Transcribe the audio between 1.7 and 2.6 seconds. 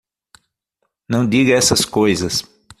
coisas!